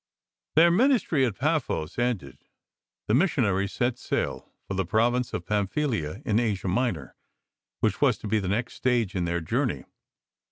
[0.55, 2.39] Their ministry at Paphos endec
[3.07, 7.15] sioners set sail for the province of 1 in Asia Minor,
[7.81, 9.85] which was to be the in their journey.